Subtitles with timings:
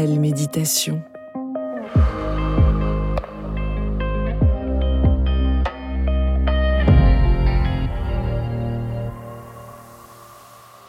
[0.00, 1.02] Elle méditation.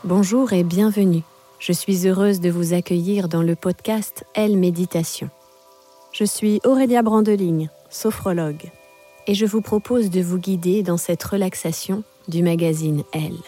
[0.03, 1.23] Bonjour et bienvenue.
[1.57, 5.31] Je suis heureuse de vous accueillir dans le podcast Elle Méditation.
[6.11, 8.69] Je suis Aurélia Brandeligne, sophrologue,
[9.25, 13.41] et je vous propose de vous guider dans cette relaxation du magazine Elle.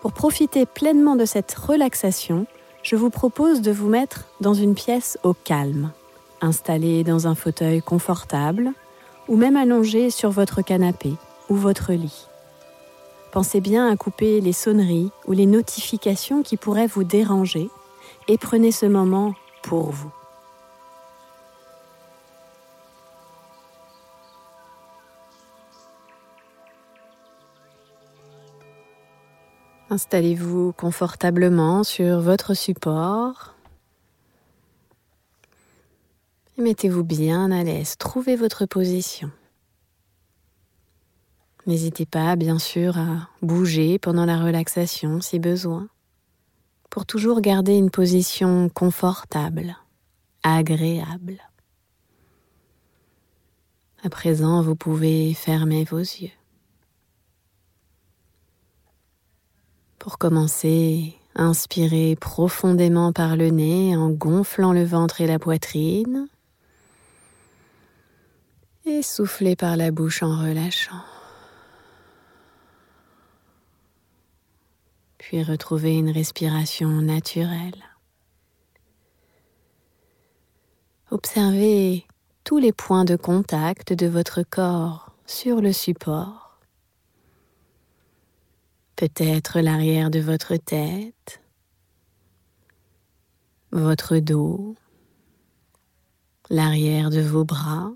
[0.00, 2.46] Pour profiter pleinement de cette relaxation,
[2.82, 5.90] je vous propose de vous mettre dans une pièce au calme,
[6.40, 8.72] installé dans un fauteuil confortable
[9.28, 11.12] ou même allongé sur votre canapé
[11.48, 12.26] ou votre lit.
[13.32, 17.68] Pensez bien à couper les sonneries ou les notifications qui pourraient vous déranger
[18.26, 20.10] et prenez ce moment pour vous.
[29.90, 33.54] Installez-vous confortablement sur votre support
[36.58, 37.96] et mettez-vous bien à l'aise.
[37.96, 39.30] Trouvez votre position.
[41.66, 45.88] N'hésitez pas, bien sûr, à bouger pendant la relaxation si besoin,
[46.90, 49.76] pour toujours garder une position confortable,
[50.42, 51.38] agréable.
[54.02, 56.37] À présent, vous pouvez fermer vos yeux.
[59.98, 66.28] Pour commencer, inspirez profondément par le nez en gonflant le ventre et la poitrine.
[68.86, 71.02] Et soufflez par la bouche en relâchant.
[75.28, 77.84] puis retrouver une respiration naturelle.
[81.10, 82.06] Observez
[82.44, 86.47] tous les points de contact de votre corps sur le support.
[88.98, 91.40] Peut-être l'arrière de votre tête,
[93.70, 94.74] votre dos,
[96.50, 97.92] l'arrière de vos bras,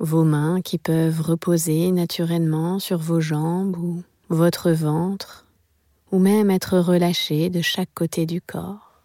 [0.00, 5.46] vos mains qui peuvent reposer naturellement sur vos jambes ou votre ventre,
[6.10, 9.04] ou même être relâché de chaque côté du corps.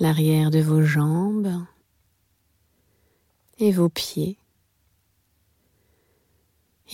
[0.00, 1.64] L'arrière de vos jambes
[3.60, 4.36] et vos pieds.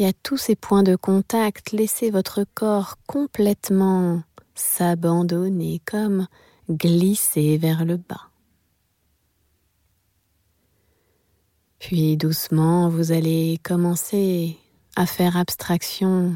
[0.00, 4.22] Et à tous ces points de contact, laissez votre corps complètement
[4.54, 6.26] s'abandonner, comme
[6.70, 8.30] glisser vers le bas.
[11.80, 14.56] Puis doucement, vous allez commencer
[14.96, 16.34] à faire abstraction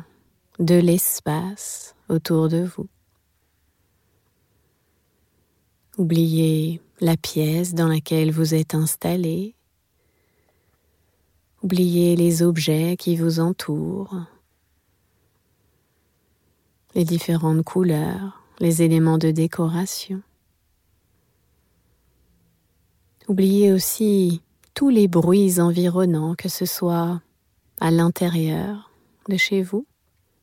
[0.58, 2.88] de l'espace autour de vous.
[5.96, 9.54] Oubliez la pièce dans laquelle vous êtes installé.
[11.64, 14.20] Oubliez les objets qui vous entourent,
[16.94, 20.20] les différentes couleurs, les éléments de décoration.
[23.28, 24.42] Oubliez aussi
[24.74, 27.22] tous les bruits environnants, que ce soit
[27.80, 28.90] à l'intérieur
[29.30, 29.86] de chez vous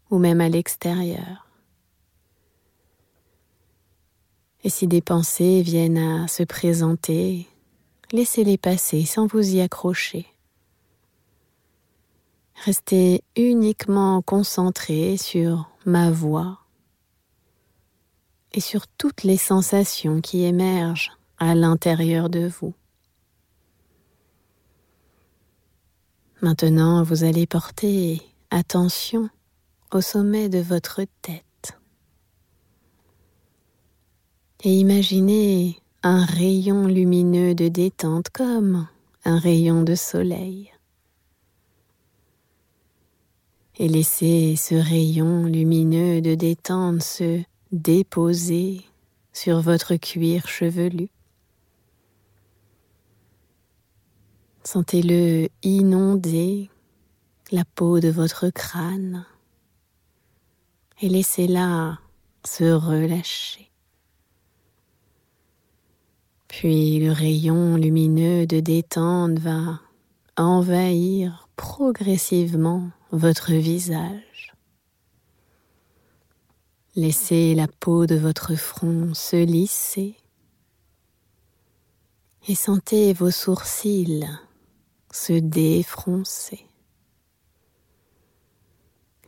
[0.09, 1.45] ou même à l'extérieur.
[4.63, 7.47] Et si des pensées viennent à se présenter,
[8.12, 10.31] laissez-les passer sans vous y accrocher.
[12.63, 16.60] Restez uniquement concentré sur ma voix
[18.54, 22.75] et sur toutes les sensations qui émergent à l'intérieur de vous.
[26.44, 28.22] Maintenant, vous allez porter
[28.52, 29.30] attention
[29.92, 31.80] au sommet de votre tête
[34.63, 38.88] et imaginez un rayon lumineux de détente comme
[39.25, 40.70] un rayon de soleil.
[43.77, 47.41] Et laissez ce rayon lumineux de détente se
[47.71, 48.81] déposer
[49.33, 51.09] sur votre cuir chevelu.
[54.63, 56.69] Sentez-le inonder
[57.51, 59.25] la peau de votre crâne
[61.01, 62.00] et laissez-la
[62.45, 63.71] se relâcher.
[66.47, 69.79] Puis le rayon lumineux de détente va
[70.38, 74.54] envahir progressivement votre visage.
[76.96, 80.18] Laissez la peau de votre front se lisser
[82.48, 84.28] et sentez vos sourcils
[85.12, 86.66] se défroncer.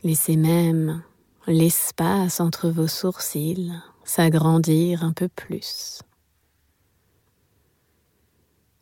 [0.02, 1.02] Laissez même
[1.46, 3.72] l'espace entre vos sourcils
[4.04, 6.02] s'agrandir un peu plus.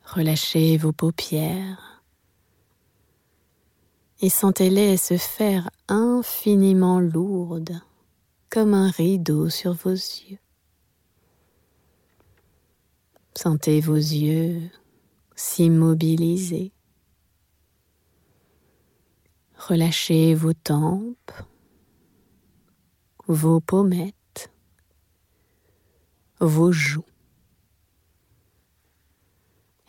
[0.05, 1.92] Relâchez vos paupières
[4.23, 7.81] et sentez-les se faire infiniment lourdes
[8.51, 10.39] comme un rideau sur vos yeux.
[13.35, 14.71] Sentez vos yeux
[15.35, 16.71] s'immobiliser.
[19.57, 21.33] Relâchez vos tempes,
[23.27, 24.51] vos pommettes,
[26.41, 27.05] vos joues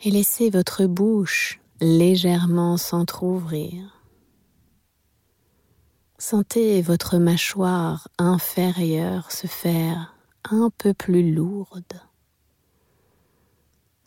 [0.02, 3.93] et laissez votre bouche légèrement s'entr'ouvrir.
[6.18, 10.14] Sentez votre mâchoire inférieure se faire
[10.44, 12.00] un peu plus lourde,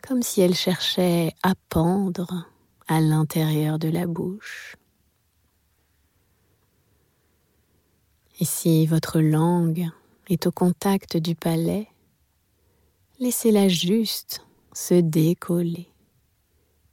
[0.02, 2.46] comme si elle cherchait à pendre
[2.86, 4.76] à l'intérieur de la bouche.
[8.40, 9.86] Et si votre langue
[10.30, 11.88] est au contact du palais,
[13.20, 15.92] laissez-la juste se décoller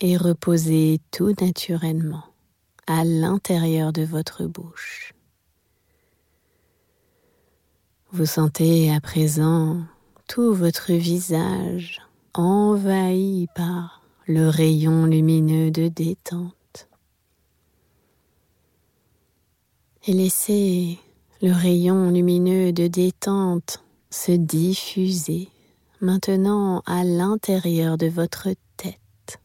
[0.02, 2.35] et reposer tout naturellement
[2.88, 5.14] à l'intérieur de votre bouche.
[8.12, 9.82] Vous sentez à présent
[10.28, 12.02] tout votre visage
[12.34, 16.88] envahi par le rayon lumineux de détente.
[20.08, 21.00] Et laissez
[21.42, 25.50] le rayon lumineux de détente se diffuser
[26.02, 29.40] maintenant à l'intérieur de votre tête.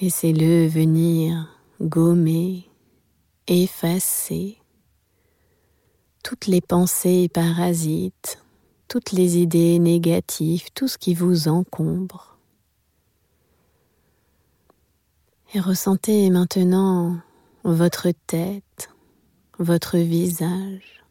[0.00, 1.48] Laissez-le venir
[1.80, 2.68] gommer,
[3.46, 4.58] effacer
[6.24, 8.42] toutes les pensées parasites,
[8.88, 12.38] toutes les idées négatives, tout ce qui vous encombre.
[15.54, 17.20] Et ressentez maintenant
[17.62, 18.90] votre tête,
[19.60, 21.04] votre visage,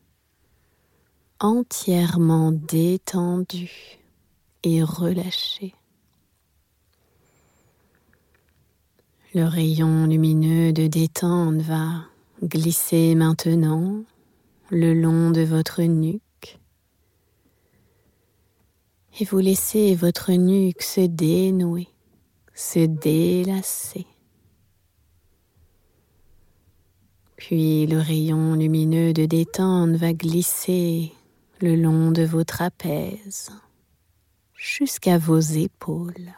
[1.39, 3.71] entièrement détendu
[4.63, 5.73] et relâché.
[9.35, 12.05] Le rayon lumineux de détente va
[12.43, 14.03] glisser maintenant
[14.69, 16.59] le long de votre nuque
[19.19, 21.87] et vous laissez votre nuque se dénouer,
[22.53, 24.05] se délasser.
[27.35, 31.11] Puis le rayon lumineux de détente va glisser
[31.59, 33.49] le long de vos trapèzes
[34.53, 36.35] jusqu'à vos épaules.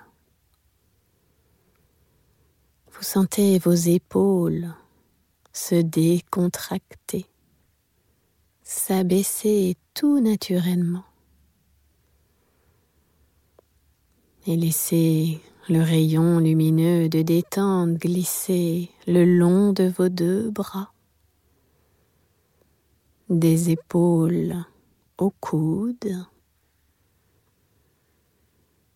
[2.97, 4.73] Vous sentez vos épaules
[5.51, 7.25] se décontracter,
[8.63, 11.03] s'abaisser tout naturellement.
[14.47, 20.93] Et laissez le rayon lumineux de détente glisser le long de vos deux bras,
[23.27, 24.55] des épaules
[25.17, 26.25] aux coudes,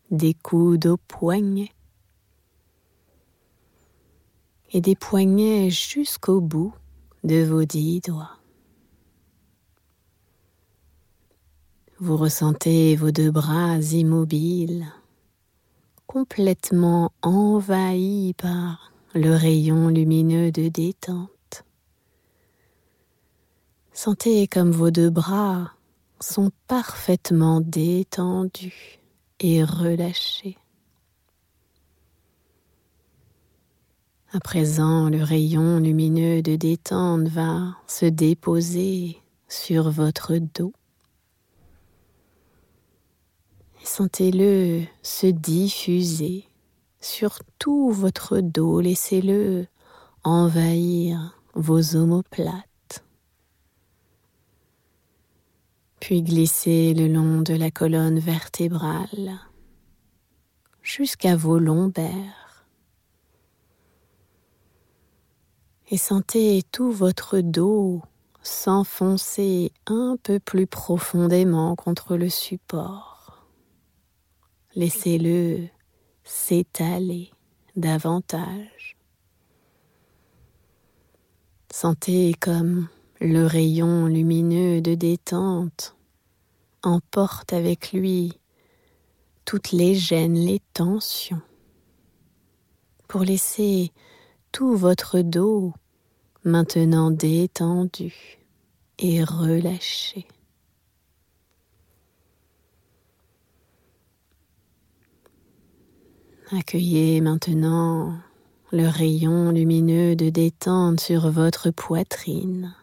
[0.10, 1.74] des coudes aux poignets
[4.71, 6.73] et des poignets jusqu'au bout
[7.23, 8.38] de vos dix doigts.
[11.99, 14.88] Vous ressentez vos deux bras immobiles
[16.09, 21.29] complètement envahi par le rayon lumineux de détente.
[23.93, 25.73] Sentez comme vos deux bras
[26.19, 28.99] sont parfaitement détendus
[29.39, 30.57] et relâchés.
[34.31, 39.17] À présent, le rayon lumineux de détente va se déposer
[39.48, 40.71] sur votre dos.
[43.83, 46.45] Sentez-le se diffuser
[47.01, 48.81] sur tout votre dos.
[48.81, 49.65] Laissez-le
[50.24, 53.03] envahir vos omoplates.
[56.00, 59.39] Puis glissez le long de la colonne vertébrale
[60.83, 62.49] jusqu'à vos lombaires.
[65.91, 68.01] Et sentez tout votre dos
[68.43, 73.48] s'enfoncer un peu plus profondément contre le support.
[74.75, 75.67] Laissez-le
[76.24, 77.31] s'étaler
[77.75, 78.98] davantage.
[81.72, 82.88] Sentez comme
[83.19, 85.96] le rayon lumineux de détente
[86.84, 88.39] emporte avec lui
[89.43, 91.41] toutes les gênes, les tensions,
[93.08, 93.91] pour laisser
[94.51, 95.74] tout votre dos
[96.44, 98.39] maintenant détendu
[98.98, 100.27] et relâché.
[106.51, 108.18] Accueillez maintenant
[108.72, 112.74] le rayon lumineux de détente sur votre poitrine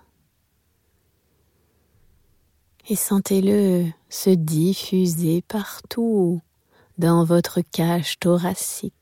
[2.89, 6.41] et sentez-le se diffuser partout
[6.99, 8.95] dans votre cage thoracique.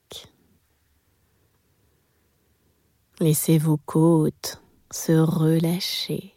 [3.21, 6.35] Laissez vos côtes se relâcher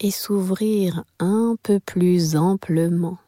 [0.00, 3.18] et s'ouvrir un peu plus amplement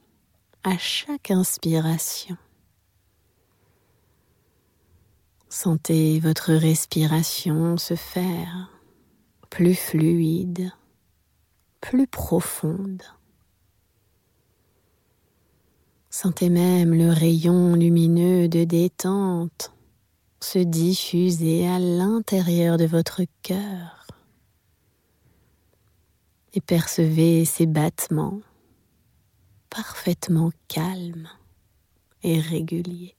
[0.63, 2.37] à chaque inspiration.
[5.49, 8.71] Sentez votre respiration se faire
[9.49, 10.71] plus fluide,
[11.81, 13.03] plus profonde.
[16.11, 19.73] Sentez même le rayon lumineux de détente
[20.43, 24.07] se diffuser à l'intérieur de votre cœur
[26.55, 28.41] et percevez ses battements
[29.69, 31.29] parfaitement calmes
[32.23, 33.17] et réguliers.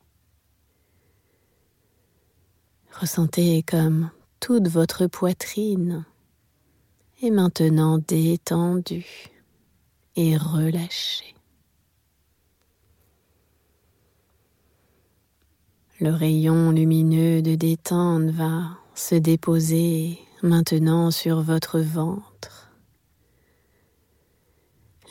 [2.99, 6.05] Ressentez comme toute votre poitrine
[7.21, 9.29] est maintenant détendue
[10.15, 11.35] et relâchée.
[16.01, 22.71] Le rayon lumineux de détente va se déposer maintenant sur votre ventre.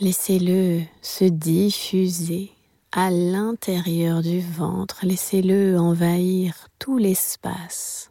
[0.00, 2.50] Laissez-le se diffuser
[2.90, 5.06] à l'intérieur du ventre.
[5.06, 8.10] Laissez-le envahir tout l'espace,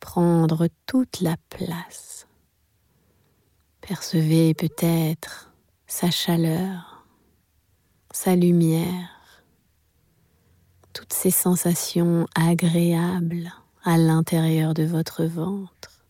[0.00, 2.26] prendre toute la place.
[3.80, 5.52] Percevez peut-être
[5.86, 7.06] sa chaleur,
[8.10, 9.15] sa lumière,
[10.96, 13.52] toutes ces sensations agréables
[13.84, 16.06] à l'intérieur de votre ventre.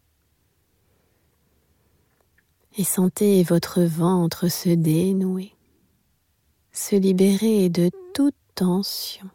[2.79, 5.57] Et sentez votre ventre se dénouer
[6.77, 9.29] se libérer de toute tension.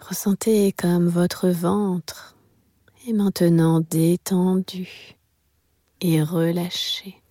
[0.00, 2.36] Ressentez comme votre ventre
[3.06, 5.16] est maintenant détendu
[6.00, 7.23] et relâché.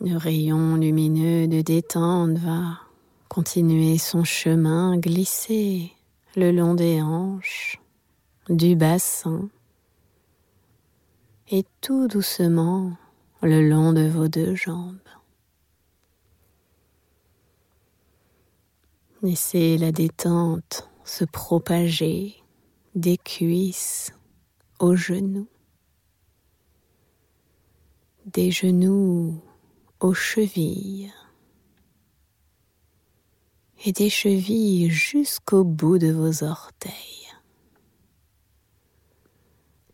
[0.00, 2.78] Le rayon lumineux de détente va
[3.28, 5.92] continuer son chemin, glisser
[6.36, 7.80] le long des hanches,
[8.48, 9.48] du bassin,
[11.50, 12.92] et tout doucement
[13.42, 15.00] le long de vos deux jambes.
[19.20, 22.36] Laissez la détente se propager
[22.94, 24.12] des cuisses
[24.78, 25.48] aux genoux,
[28.26, 29.42] des genoux
[30.00, 31.12] aux chevilles
[33.84, 36.92] et des chevilles jusqu'au bout de vos orteils.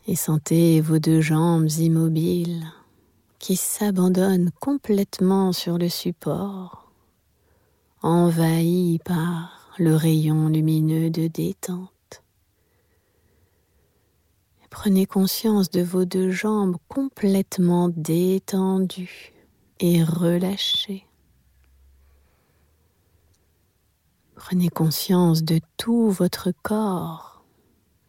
[0.06, 2.66] Et sentez vos deux jambes immobiles
[3.38, 6.92] qui s'abandonne complètement sur le support,
[8.02, 11.90] envahi par le rayon lumineux de détente.
[14.70, 19.33] Prenez conscience de vos deux jambes complètement détendues
[19.80, 21.06] et relâchées.
[24.34, 27.44] Prenez conscience de tout votre corps,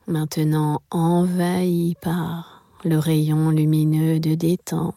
[0.08, 4.96] maintenant envahi par le rayon lumineux de détente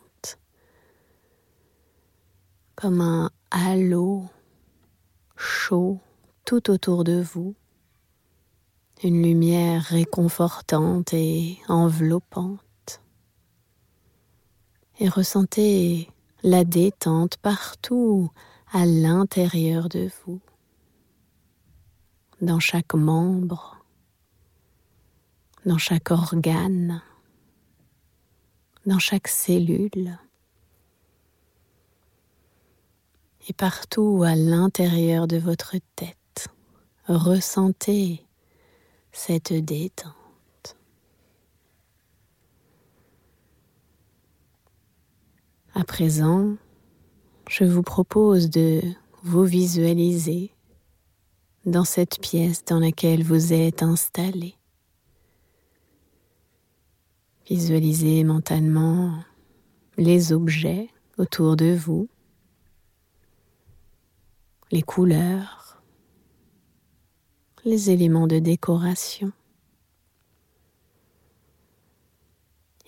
[2.80, 4.26] comme un halo
[5.37, 5.98] chaud
[6.44, 7.56] tout autour de vous,
[9.02, 13.00] une lumière réconfortante et enveloppante.
[15.00, 16.08] Et ressentez
[16.42, 18.30] la détente partout
[18.73, 20.40] à l'intérieur de vous,
[22.40, 23.85] dans chaque membre,
[25.66, 27.02] dans chaque organe,
[28.87, 30.18] dans chaque cellule.
[33.49, 36.49] Et partout à l'intérieur de votre tête,
[37.07, 38.26] ressentez
[39.11, 40.17] cette détente.
[45.78, 46.56] À présent,
[47.49, 48.82] je vous propose de
[49.23, 50.50] vous visualiser
[51.66, 54.56] dans cette pièce dans laquelle vous êtes installé.
[57.49, 59.23] Visualisez mentalement
[59.97, 62.08] les objets autour de vous,
[64.73, 65.80] les couleurs,
[67.64, 69.30] les éléments de décoration.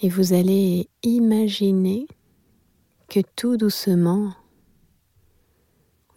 [0.03, 2.09] Et vous allez imaginer
[3.11, 4.33] que tout doucement,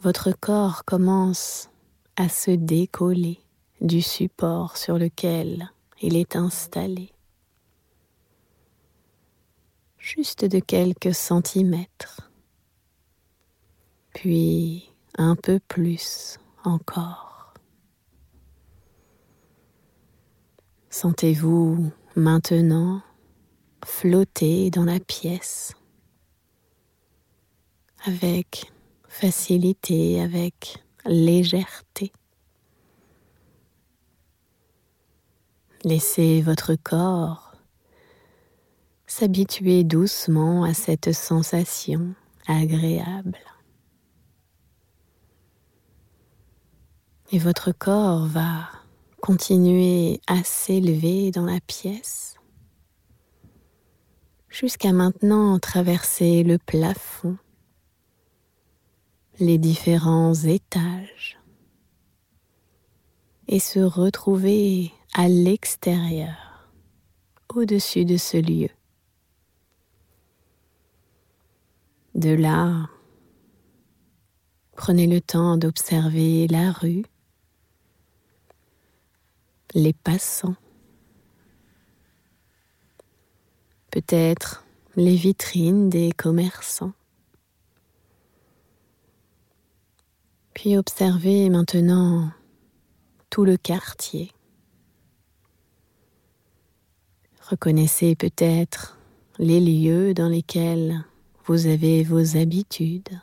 [0.01, 1.71] votre corps commence
[2.17, 3.39] à se décoller
[3.81, 5.71] du support sur lequel
[6.03, 7.11] il est installé.
[9.97, 12.29] Juste de quelques centimètres,
[14.13, 17.55] puis un peu plus encore.
[20.91, 23.01] Sentez-vous maintenant
[23.83, 25.73] flotter dans la pièce
[28.05, 28.71] avec
[29.07, 32.11] facilité, avec légèreté.
[35.83, 37.53] Laissez votre corps
[39.07, 42.15] s'habituer doucement à cette sensation
[42.47, 43.37] agréable.
[47.31, 48.69] Et votre corps va
[49.21, 52.35] continuer à s'élever dans la pièce
[54.49, 57.37] jusqu'à maintenant traverser le plafond
[59.43, 61.37] les différents étages
[63.49, 66.69] et se retrouver à l'extérieur,
[67.53, 68.69] au-dessus de ce lieu.
[72.15, 72.87] De là,
[74.77, 77.03] prenez le temps d'observer la rue,
[79.73, 80.55] les passants,
[83.91, 84.63] peut-être
[84.95, 86.93] les vitrines des commerçants.
[90.53, 92.31] Puis observez maintenant
[93.29, 94.31] tout le quartier.
[97.41, 98.97] Reconnaissez peut-être
[99.39, 101.03] les lieux dans lesquels
[101.45, 103.19] vous avez vos habitudes.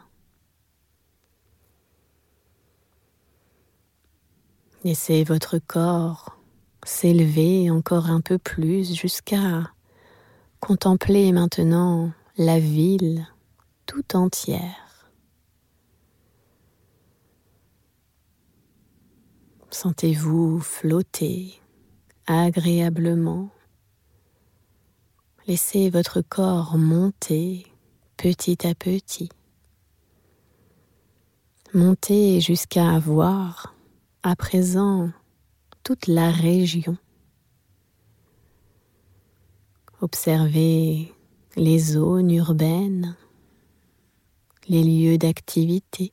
[4.84, 6.36] Laissez votre corps
[6.84, 9.70] s'élever encore un peu plus jusqu'à
[10.60, 13.26] contempler maintenant la ville
[13.86, 14.89] tout entière.
[19.72, 21.60] Sentez-vous flotter
[22.26, 23.50] agréablement.
[25.46, 27.66] Laissez votre corps monter
[28.16, 29.28] petit à petit.
[31.72, 33.76] Montez jusqu'à voir
[34.24, 35.10] à présent
[35.84, 36.96] toute la région.
[40.00, 41.14] Observez
[41.54, 43.16] les zones urbaines,
[44.68, 46.12] les lieux d'activité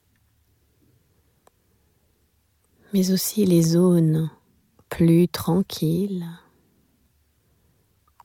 [2.97, 4.31] mais aussi les zones
[4.89, 6.25] plus tranquilles,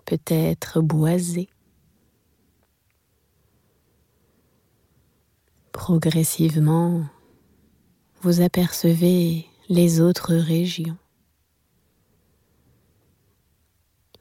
[0.06, 1.50] peut-être boisées.
[5.72, 7.04] Progressivement,
[8.22, 10.96] vous apercevez les autres régions.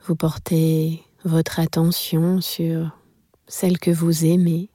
[0.05, 2.91] Vous portez votre attention sur
[3.47, 4.69] celles que vous aimez,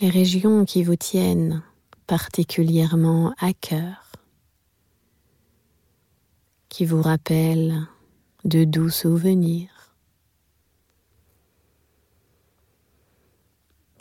[0.00, 1.62] les régions qui vous tiennent
[2.06, 4.05] particulièrement à cœur,
[6.76, 7.88] qui vous rappelle
[8.44, 9.96] de doux souvenirs.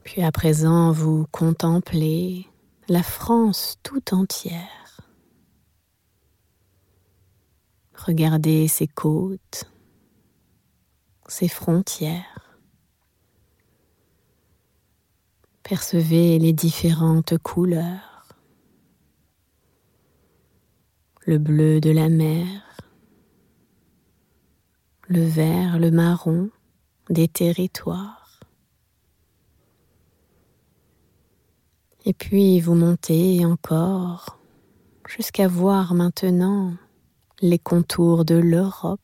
[0.03, 2.49] Puis à présent, vous contemplez
[2.89, 4.99] la France tout entière.
[7.93, 9.71] Regardez ses côtes,
[11.29, 12.59] ses frontières.
[15.63, 18.27] Percevez les différentes couleurs.
[21.25, 22.64] Le bleu de la mer,
[25.07, 26.49] le vert, le marron
[27.09, 28.39] des territoires.
[32.05, 34.39] Et puis vous montez encore
[35.07, 36.73] jusqu'à voir maintenant
[37.41, 38.99] les contours de l'Europe,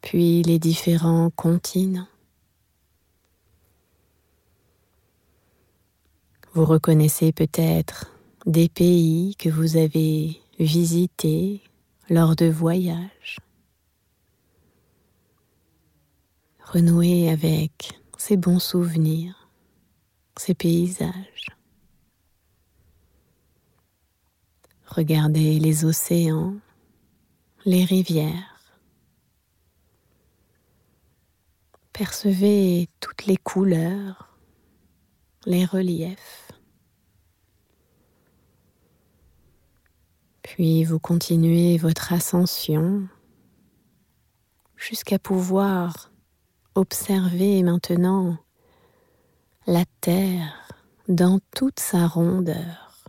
[0.00, 2.08] puis les différents continents.
[6.52, 8.10] Vous reconnaissez peut-être
[8.46, 11.62] des pays que vous avez visités
[12.10, 13.38] lors de voyages.
[16.64, 19.48] Renouez avec ces bons souvenirs,
[20.36, 21.46] ces paysages.
[24.86, 26.54] Regardez les océans,
[27.64, 28.72] les rivières.
[31.92, 34.36] Percevez toutes les couleurs,
[35.46, 36.43] les reliefs.
[40.44, 43.08] Puis vous continuez votre ascension
[44.76, 46.12] jusqu'à pouvoir
[46.74, 48.36] observer maintenant
[49.66, 50.68] la Terre
[51.08, 53.08] dans toute sa rondeur.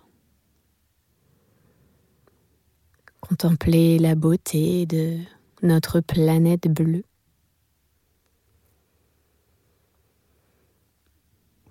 [3.19, 5.19] Contempler la beauté de
[5.61, 7.03] notre planète bleue.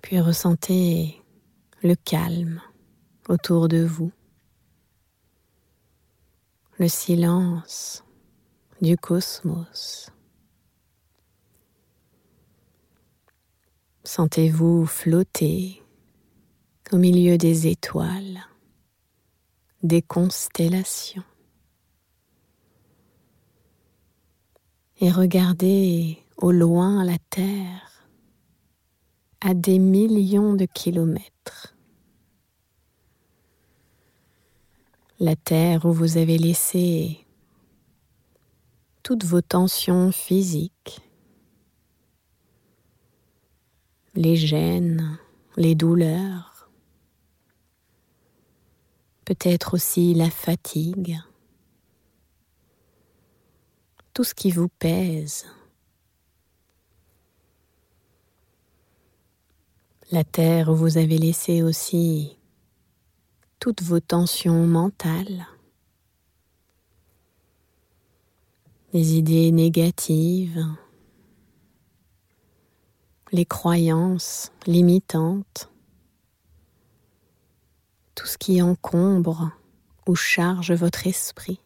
[0.03, 1.23] Puis ressentez
[1.81, 2.61] le calme
[3.27, 4.11] autour de vous
[6.77, 8.03] le silence
[8.81, 10.11] du cosmos.
[14.03, 15.81] Sentez-vous flotter
[16.91, 18.45] au milieu des étoiles,
[19.83, 21.23] des constellations.
[24.99, 28.09] Et regardez au loin la Terre
[29.39, 31.74] à des millions de kilomètres.
[35.19, 37.25] La terre où vous avez laissé
[39.01, 40.99] toutes vos tensions physiques,
[44.13, 45.17] les gènes,
[45.55, 46.69] les douleurs,
[49.23, 51.19] peut-être aussi la fatigue,
[54.13, 55.45] tout ce qui vous pèse.
[60.11, 62.37] La terre où vous avez laissé aussi
[63.65, 65.47] toutes vos tensions mentales,
[68.93, 70.63] les idées négatives,
[73.31, 75.71] les croyances limitantes,
[78.13, 79.49] tout ce qui encombre
[80.07, 81.59] ou charge votre esprit.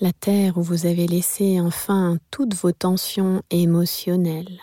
[0.00, 4.60] La terre où vous avez laissé enfin toutes vos tensions émotionnelles.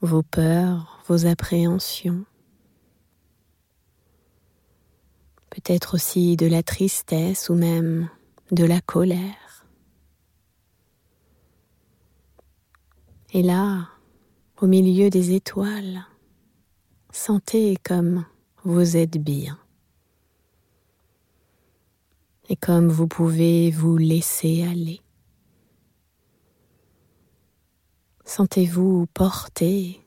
[0.00, 2.24] Vos peurs, vos appréhensions,
[5.50, 8.08] peut-être aussi de la tristesse ou même
[8.50, 9.66] de la colère.
[13.32, 13.88] Et là,
[14.60, 16.06] au milieu des étoiles,
[17.12, 18.24] sentez comme
[18.64, 19.58] vous êtes bien
[22.48, 25.00] et comme vous pouvez vous laisser aller.
[28.30, 30.00] Sentez-vous porté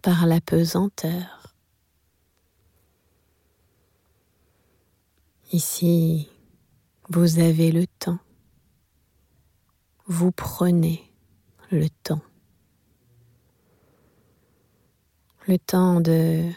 [0.00, 1.56] par la pesanteur.
[5.50, 6.30] Ici,
[7.08, 8.20] vous avez le temps.
[10.06, 11.12] Vous prenez
[11.72, 12.22] le temps.
[15.48, 16.48] Le temps de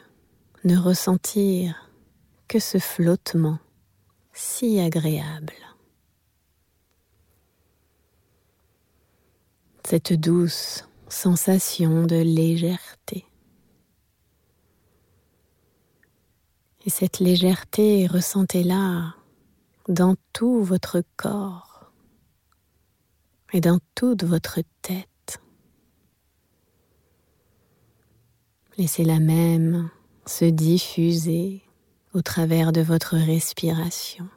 [0.66, 1.90] ne ressentir
[2.48, 3.58] que ce flottement
[4.34, 5.56] si agréable.
[9.84, 13.26] Cette douce sensation de légèreté.
[16.86, 19.16] Et cette légèreté, ressentez-la
[19.90, 21.92] dans tout votre corps
[23.54, 25.40] et dans toute votre tête.
[28.78, 29.90] Laissez-la même
[30.26, 31.64] se diffuser
[32.14, 34.28] au travers de votre respiration.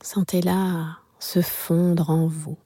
[0.00, 2.58] Sentez-la se fondre en vous.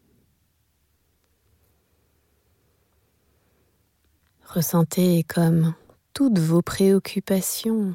[4.48, 5.74] Ressentez comme
[6.14, 7.94] toutes vos préoccupations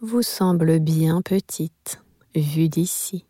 [0.00, 2.02] vous semblent bien petites
[2.34, 3.24] vues d'ici.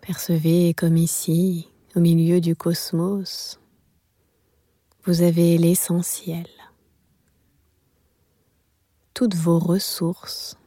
[0.00, 3.60] Percevez comme ici, au milieu du cosmos,
[5.04, 6.48] vous avez l'essentiel,
[9.14, 10.58] toutes vos ressources,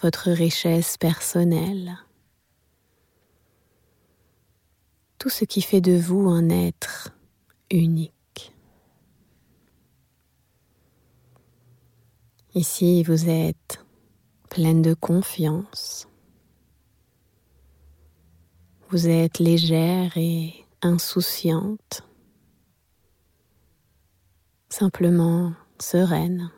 [0.00, 1.98] votre richesse personnelle,
[5.26, 7.10] tout ce qui fait de vous un être
[7.68, 8.54] unique.
[12.54, 13.84] Ici, vous êtes
[14.50, 16.06] pleine de confiance,
[18.90, 22.04] Vous êtes légère et insouciante,
[24.68, 26.52] simplement sereine.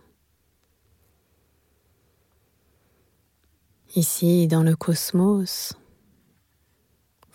[3.97, 5.73] Ici, dans le cosmos,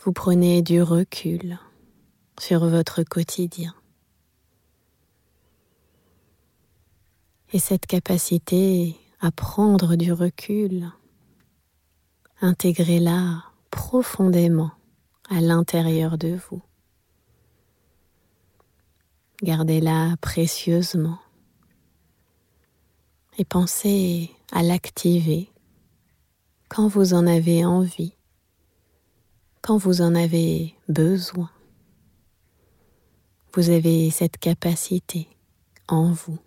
[0.03, 1.57] vous prenez du recul
[2.37, 3.73] sur votre quotidien.
[7.53, 10.91] Et cette capacité à prendre du recul,
[12.41, 14.71] intégrez-la profondément
[15.29, 16.61] à l'intérieur de vous.
[19.41, 21.19] Gardez-la précieusement
[23.37, 25.49] et pensez à l'activer
[26.67, 28.15] quand vous en avez envie,
[29.63, 31.49] quand vous en avez besoin.
[33.53, 35.29] Vous avez cette capacité
[35.87, 36.37] en vous.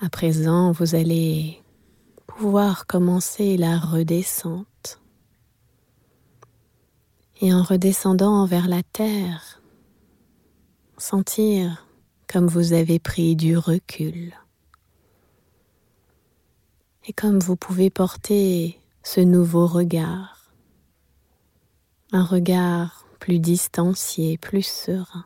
[0.00, 1.62] À présent, vous allez
[2.26, 5.00] pouvoir commencer la redescente.
[7.40, 9.60] Et en redescendant vers la terre,
[10.96, 11.86] sentir
[12.28, 14.32] comme vous avez pris du recul.
[17.08, 20.52] Et comme vous pouvez porter ce nouveau regard,
[22.12, 25.24] un regard plus distancié, plus serein.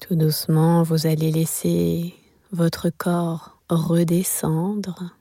[0.00, 2.14] Tout doucement, vous allez laisser
[2.50, 5.16] votre corps redescendre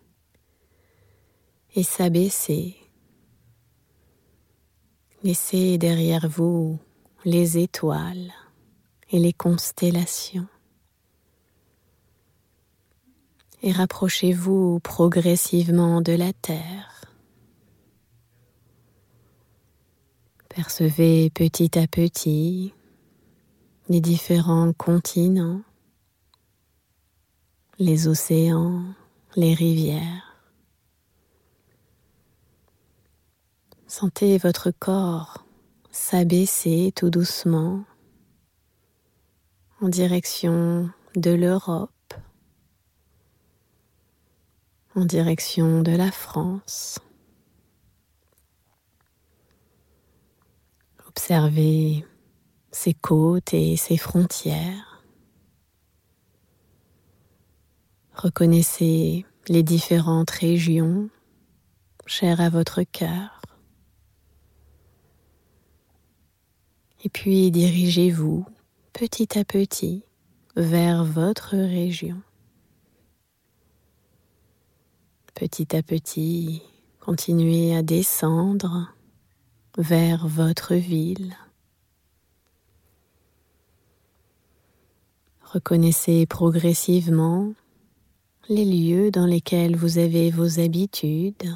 [1.76, 2.76] et s'abaisser.
[5.24, 6.80] Laissez derrière vous
[7.24, 8.34] les étoiles
[9.12, 10.48] et les constellations.
[13.64, 17.06] Et rapprochez-vous progressivement de la Terre.
[20.50, 22.74] Percevez petit à petit
[23.88, 25.62] les différents continents,
[27.78, 28.84] les océans,
[29.36, 30.36] les rivières.
[33.88, 35.46] Sentez votre corps
[35.92, 37.84] s'abaisser tout doucement
[39.82, 41.91] en direction de l'Europe,
[44.96, 47.00] en direction de la France.
[51.08, 52.06] Observez
[52.72, 55.04] ses côtes et ses frontières.
[58.14, 61.10] Reconnaissez les différentes régions
[62.06, 63.42] chères à votre cœur.
[67.04, 68.46] Et puis dirigez-vous
[68.94, 70.04] petit à petit
[70.56, 72.22] vers votre région.
[75.42, 76.62] Petit à petit,
[77.00, 78.94] continuez à descendre
[79.76, 81.36] vers votre ville.
[85.42, 87.56] Reconnaissez progressivement
[88.50, 91.52] les lieux dans lesquels vous avez vos habitudes,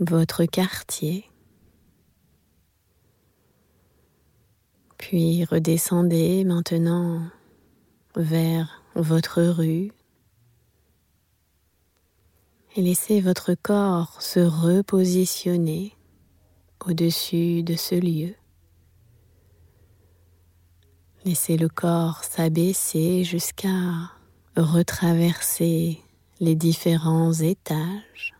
[0.00, 1.30] votre quartier,
[4.98, 7.22] puis redescendez maintenant
[8.16, 9.92] vers votre rue
[12.76, 15.96] et laissez votre corps se repositionner
[16.84, 18.34] au-dessus de ce lieu.
[21.24, 24.12] Laissez le corps s'abaisser jusqu'à
[24.56, 26.00] retraverser
[26.38, 28.34] les différents étages,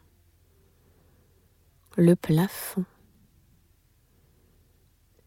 [1.97, 2.85] le plafond,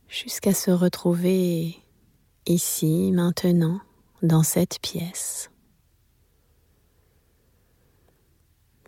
[0.07, 1.79] jusqu'à se retrouver
[2.45, 3.81] ici, maintenant,
[4.21, 5.49] dans cette pièce.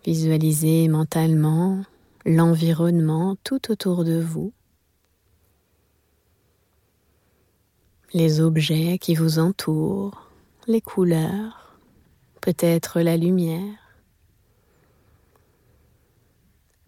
[0.04, 1.82] Visualisez mentalement
[2.24, 4.52] l'environnement tout autour de vous
[8.14, 10.28] les objets qui vous entourent,
[10.66, 11.78] les couleurs,
[12.40, 13.78] peut-être la lumière.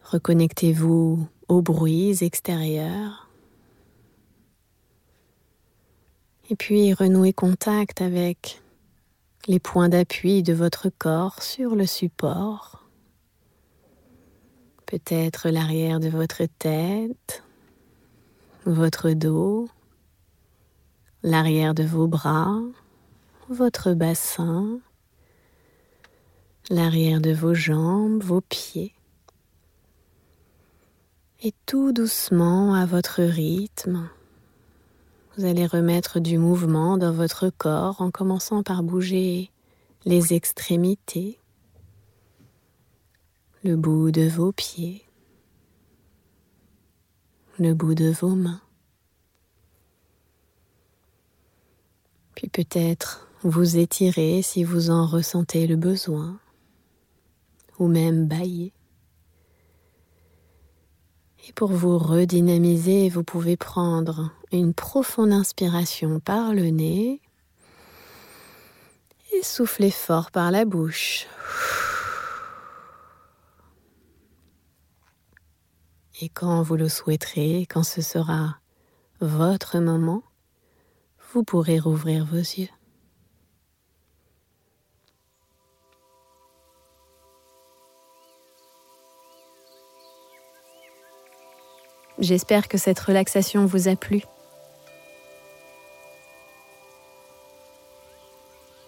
[0.02, 3.28] Reconnectez-vous aux bruits extérieurs.
[6.50, 8.60] Et puis renouez contact avec
[9.46, 12.83] les points d'appui de votre corps sur le support.
[14.86, 17.42] Peut-être l'arrière de votre tête,
[18.66, 19.68] votre dos,
[21.22, 22.60] l'arrière de vos bras,
[23.48, 24.78] votre bassin,
[26.70, 28.94] l'arrière de vos jambes, vos pieds.
[31.42, 34.08] Et tout doucement à votre rythme,
[35.36, 39.50] vous allez remettre du mouvement dans votre corps en commençant par bouger
[40.04, 41.38] les extrémités,
[43.64, 45.02] le bout de vos pieds,
[47.58, 48.60] le bout de vos mains.
[52.34, 56.38] puis peut-être vous étirer si vous en ressentez le besoin,
[57.78, 58.72] ou même bailler.
[61.46, 67.20] Et pour vous redynamiser, vous pouvez prendre une profonde inspiration par le nez
[69.32, 71.26] et souffler fort par la bouche.
[76.24, 78.56] Et quand vous le souhaiterez, quand ce sera
[79.20, 80.22] votre moment,
[81.34, 82.70] vous pourrez rouvrir vos yeux.
[92.18, 94.22] J'espère que cette relaxation vous a plu.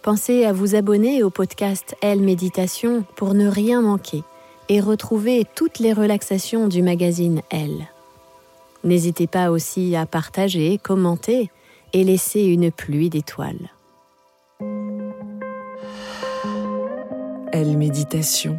[0.00, 4.24] Pensez à vous abonner au podcast Elle Méditation pour ne rien manquer
[4.68, 7.88] et retrouver toutes les relaxations du magazine Elle.
[8.84, 11.50] N'hésitez pas aussi à partager, commenter
[11.92, 13.70] et laisser une pluie d'étoiles.
[17.52, 18.58] Elle Méditation.